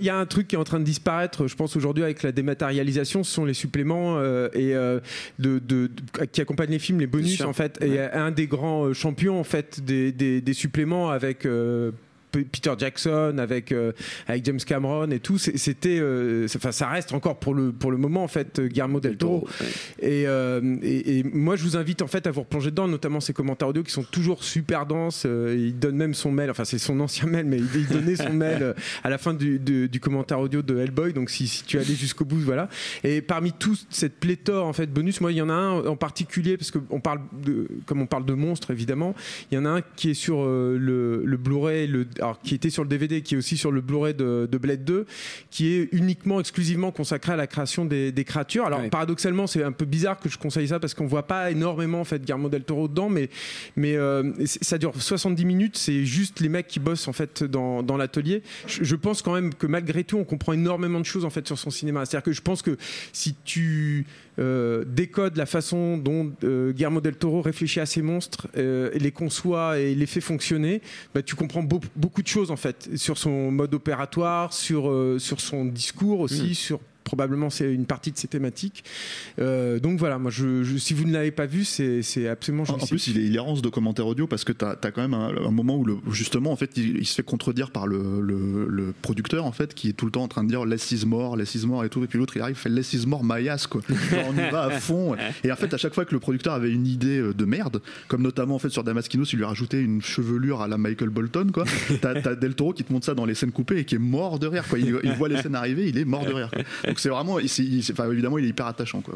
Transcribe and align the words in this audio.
Il 0.00 0.06
y 0.06 0.10
a 0.10 0.16
un 0.18 0.26
truc 0.26 0.48
qui 0.48 0.54
est 0.56 0.58
en 0.58 0.64
train 0.64 0.80
de 0.80 0.84
disparaître, 0.84 1.46
je 1.46 1.54
pense 1.54 1.76
aujourd'hui 1.76 2.02
avec 2.02 2.22
la 2.22 2.32
dématérialisation, 2.32 3.22
ce 3.22 3.30
sont 3.32 3.44
les 3.44 3.54
suppléments 3.54 4.16
euh, 4.16 4.48
et 4.54 4.74
euh, 4.74 4.98
de, 5.38 5.58
de- 5.58 5.88
de- 5.88 6.24
qui 6.24 6.40
accompagnent 6.40 6.70
les 6.70 6.78
films, 6.78 7.00
les 7.00 7.06
bonus 7.06 7.40
en 7.42 7.52
fait. 7.52 7.78
Et 7.82 8.00
un 8.00 8.30
des 8.30 8.46
grands 8.46 8.86
euh, 8.86 8.94
champions 8.94 9.38
en 9.38 9.44
fait 9.44 9.80
des, 9.84 10.10
des- 10.12 10.40
des 10.40 10.52
suppléments 10.54 11.10
avec 11.10 11.44
euh, 11.46 11.92
Peter 12.30 12.72
Jackson, 12.78 13.36
avec 13.38 13.72
euh, 13.72 13.92
avec 14.26 14.44
James 14.44 14.58
Cameron 14.64 15.10
et 15.10 15.20
tout, 15.20 15.38
c'était, 15.38 15.98
euh, 16.00 16.46
enfin 16.56 16.72
ça 16.72 16.88
reste 16.88 17.12
encore 17.12 17.38
pour 17.38 17.54
le 17.54 17.72
pour 17.72 17.90
le 17.90 17.96
moment 17.96 18.22
en 18.24 18.28
fait 18.28 18.58
euh, 18.58 18.68
Guillermo 18.68 19.00
del 19.00 19.16
Toro. 19.16 19.46
Et, 20.00 20.26
euh, 20.26 20.76
et, 20.82 21.18
et 21.18 21.22
moi, 21.24 21.56
je 21.56 21.62
vous 21.64 21.76
invite 21.76 22.02
en 22.02 22.06
fait 22.06 22.26
à 22.26 22.30
vous 22.30 22.40
replonger 22.40 22.70
dedans, 22.70 22.88
notamment 22.88 23.20
ses 23.20 23.32
commentaires 23.32 23.68
audio 23.68 23.82
qui 23.82 23.92
sont 23.92 24.02
toujours 24.02 24.44
super 24.44 24.86
denses. 24.86 25.24
Euh, 25.26 25.54
il 25.58 25.78
donne 25.78 25.96
même 25.96 26.14
son 26.14 26.30
mail, 26.32 26.50
enfin 26.50 26.64
c'est 26.64 26.78
son 26.78 26.98
ancien 27.00 27.26
mail, 27.28 27.46
mais 27.46 27.58
il, 27.58 27.86
donnait 27.86 28.16
son 28.16 28.32
mail 28.32 28.62
euh, 28.62 28.72
à 29.04 29.10
la 29.10 29.18
fin 29.18 29.34
du, 29.34 29.58
du- 29.58 29.88
du 29.88 30.00
commentaire 30.00 30.40
audio 30.40 30.62
de 30.62 30.76
Hellboy. 30.78 31.12
Donc 31.12 31.30
si, 31.30 31.46
si 31.48 31.64
tu 31.64 31.78
allé 31.78 31.94
jusqu'au 31.94 32.24
bout, 32.24 32.38
voilà. 32.38 32.68
Et 33.04 33.20
parmi 33.20 33.52
toute 33.52 33.86
cette 33.90 34.18
pléthore 34.20 34.66
en 34.66 34.72
fait 34.72 34.86
bonus, 34.86 35.20
moi 35.20 35.32
il 35.32 35.36
y 35.38 35.42
en 35.42 35.50
a 35.50 35.54
un 35.54 35.84
en 35.86 35.96
particulier 35.96 36.56
parce 36.56 36.70
que 36.70 36.78
on 36.90 37.00
parle 37.00 37.20
de, 37.44 37.66
comme 37.86 38.00
on 38.02 38.06
parle 38.06 38.24
de 38.24 38.34
monstres 38.34 38.70
évidemment, 38.70 39.14
il 39.50 39.54
y 39.56 39.58
en 39.58 39.64
a 39.64 39.70
un 39.70 39.80
qui 39.96 40.10
est 40.10 40.14
sur 40.14 40.44
le, 40.44 41.22
le 41.24 41.36
Blu-ray, 41.36 41.86
le, 41.86 42.06
alors 42.20 42.40
qui 42.40 42.54
était 42.54 42.70
sur 42.70 42.82
le 42.82 42.88
DVD, 42.88 43.22
qui 43.22 43.34
est 43.34 43.38
aussi 43.38 43.56
sur 43.56 43.72
le 43.72 43.80
Blu-ray 43.80 44.14
de, 44.14 44.48
de 44.50 44.58
Blade 44.58 44.84
2, 44.84 45.06
qui 45.50 45.72
est 45.74 45.88
uniquement 45.92 46.40
exclusivement 46.40 46.90
consacré 46.92 47.32
à 47.32 47.36
la 47.36 47.46
création 47.46 47.84
des, 47.84 48.12
des 48.12 48.24
créatures. 48.24 48.64
Alors 48.66 48.80
Ouais. 48.80 48.88
paradoxalement, 48.88 49.46
c'est 49.46 49.62
un 49.62 49.72
peu 49.72 49.84
bizarre 49.84 50.18
que 50.18 50.28
je 50.28 50.38
conseille 50.38 50.68
ça 50.68 50.80
parce 50.80 50.94
qu'on 50.94 51.06
voit 51.06 51.26
pas 51.26 51.50
énormément 51.50 52.00
en 52.00 52.04
fait 52.04 52.20
Guillermo 52.22 52.48
del 52.48 52.64
Toro 52.64 52.88
dedans, 52.88 53.08
mais 53.08 53.28
mais 53.76 53.96
euh, 53.96 54.32
ça 54.46 54.78
dure 54.78 54.92
70 55.00 55.44
minutes. 55.44 55.76
C'est 55.76 56.04
juste 56.04 56.40
les 56.40 56.48
mecs 56.48 56.66
qui 56.66 56.80
bossent 56.80 57.08
en 57.08 57.12
fait 57.12 57.44
dans, 57.44 57.82
dans 57.82 57.96
l'atelier. 57.96 58.42
Je, 58.66 58.84
je 58.84 58.96
pense 58.96 59.22
quand 59.22 59.34
même 59.34 59.52
que 59.54 59.66
malgré 59.66 60.04
tout, 60.04 60.16
on 60.18 60.24
comprend 60.24 60.52
énormément 60.52 61.00
de 61.00 61.04
choses 61.04 61.24
en 61.24 61.30
fait 61.30 61.46
sur 61.46 61.58
son 61.58 61.70
cinéma. 61.70 62.06
C'est-à-dire 62.06 62.24
que 62.24 62.32
je 62.32 62.40
pense 62.42 62.62
que 62.62 62.76
si 63.12 63.34
tu 63.44 64.06
euh, 64.40 64.84
décodes 64.86 65.36
la 65.36 65.46
façon 65.46 65.98
dont 65.98 66.32
euh, 66.44 66.72
Guillermo 66.72 67.00
del 67.00 67.16
Toro 67.16 67.42
réfléchit 67.42 67.80
à 67.80 67.86
ses 67.86 68.02
monstres, 68.02 68.48
euh, 68.56 68.90
et 68.94 68.98
les 68.98 69.12
conçoit 69.12 69.78
et 69.78 69.94
les 69.94 70.06
fait 70.06 70.20
fonctionner, 70.20 70.80
bah, 71.14 71.22
tu 71.22 71.34
comprends 71.34 71.62
beau- 71.62 71.80
beaucoup 71.96 72.22
de 72.22 72.28
choses 72.28 72.50
en 72.50 72.56
fait 72.56 72.88
sur 72.96 73.18
son 73.18 73.50
mode 73.50 73.74
opératoire, 73.74 74.52
sur 74.52 74.90
euh, 74.90 75.18
sur 75.18 75.40
son 75.40 75.64
discours 75.66 76.20
aussi, 76.20 76.54
sur 76.54 76.80
probablement 77.10 77.50
c'est 77.50 77.72
une 77.74 77.86
partie 77.86 78.12
de 78.12 78.16
ses 78.16 78.28
thématiques. 78.28 78.84
Euh, 79.40 79.80
donc 79.80 79.98
voilà, 79.98 80.18
moi 80.20 80.30
je, 80.30 80.62
je- 80.62 80.76
si 80.76 80.94
vous 80.94 81.04
ne 81.04 81.12
l'avez 81.12 81.32
pas 81.32 81.46
vu, 81.46 81.64
c'est 81.64 82.28
absolument 82.28 82.62
En, 82.68 82.74
en 82.74 82.86
plus, 82.86 83.08
il 83.08 83.18
est 83.18 83.22
hilarant 83.24 83.56
ce 83.56 83.62
documentaire 83.62 84.06
audio 84.06 84.28
parce 84.28 84.44
que 84.44 84.52
t'as 84.52 84.76
as 84.80 84.90
quand 84.92 85.02
même 85.02 85.14
un, 85.14 85.30
un 85.44 85.50
moment 85.50 85.76
où, 85.76 85.84
le, 85.84 85.96
justement, 86.12 86.52
en 86.52 86.56
fait, 86.56 86.70
il, 86.76 86.98
il 86.98 87.06
se 87.06 87.14
fait 87.16 87.24
contredire 87.24 87.72
par 87.72 87.88
le, 87.88 88.20
le- 88.20 88.68
le 88.68 88.94
producteur, 89.02 89.44
en 89.44 89.50
fait, 89.50 89.74
qui 89.74 89.88
est 89.88 89.92
tout 89.92 90.04
le 90.06 90.12
temps 90.12 90.22
en 90.22 90.28
train 90.28 90.44
de 90.44 90.48
dire 90.48 90.64
less 90.64 90.92
is 90.92 91.04
more, 91.04 91.36
less 91.36 91.56
is 91.56 91.66
more 91.66 91.84
et 91.84 91.88
tout. 91.88 92.04
Et 92.04 92.06
puis 92.06 92.18
l'autre, 92.20 92.36
il 92.36 92.42
arrive, 92.42 92.54
il 92.56 92.60
fait 92.62 92.68
less 92.68 92.92
is 92.92 93.06
more, 93.08 93.22
my 93.24 93.48
ass, 93.48 93.66
quoi. 93.66 93.80
Genre, 94.10 94.24
on 94.28 94.34
y 94.34 94.50
va 94.52 94.62
à 94.66 94.70
fond. 94.70 95.16
Et 95.42 95.50
en 95.50 95.56
fait, 95.56 95.74
à 95.74 95.78
chaque 95.78 95.94
fois 95.94 96.04
que 96.04 96.14
le 96.14 96.20
producteur 96.20 96.54
avait 96.54 96.70
une 96.70 96.86
idée 96.86 97.18
euh, 97.18 97.34
de 97.34 97.44
merde, 97.44 97.82
comme 98.06 98.22
notamment, 98.22 98.54
en 98.54 98.58
fait, 98.60 98.70
sur 98.70 98.84
Damaskinos, 98.84 99.32
il 99.32 99.36
lui 99.38 99.44
a 99.44 99.48
rajouté 99.48 99.80
une 99.80 100.00
chevelure 100.00 100.60
à 100.60 100.68
la 100.68 100.78
Michael 100.78 101.08
Bolton, 101.10 101.48
quoi. 101.52 101.64
T'as 102.00 102.10
as 102.30 102.34
Del 102.36 102.54
Toro 102.54 102.72
qui 102.72 102.84
te 102.84 102.92
montre 102.92 103.06
ça 103.06 103.14
dans 103.14 103.24
les 103.26 103.34
scènes 103.34 103.50
coupées 103.52 103.78
et 103.78 103.84
qui 103.84 103.96
est 103.96 103.98
mort 103.98 104.38
de 104.38 104.46
rire, 104.46 104.64
quoi. 104.68 104.78
Il, 104.78 104.94
il 105.02 105.12
voit 105.14 105.28
les 105.28 105.40
scènes 105.42 105.54
arriver, 105.56 105.88
il 105.88 105.98
est 105.98 106.04
mort 106.04 106.24
de 106.24 106.32
rire. 106.32 106.50
quoi. 106.52 106.62
Donc 106.86 106.99
c'est 107.00 107.08
vraiment, 107.08 107.38
il- 107.38 107.46
il- 107.58 107.84
enfin, 107.92 108.10
évidemment, 108.10 108.38
il 108.38 108.44
est 108.44 108.48
hyper 108.48 108.66
attachant, 108.66 109.00
quoi. 109.00 109.14